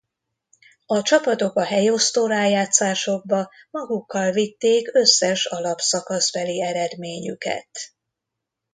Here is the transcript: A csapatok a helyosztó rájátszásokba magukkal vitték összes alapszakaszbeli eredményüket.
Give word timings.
A 0.85 1.01
csapatok 1.01 1.55
a 1.55 1.63
helyosztó 1.63 2.25
rájátszásokba 2.25 3.49
magukkal 3.71 4.31
vitték 4.31 4.93
összes 4.95 5.45
alapszakaszbeli 5.45 6.61
eredményüket. 6.61 7.69